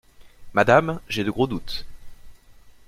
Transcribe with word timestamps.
Madame, 0.53 0.99
j’ai 1.09 1.23
de 1.23 1.29
gros 1.29 1.45
doutes. 1.45 1.85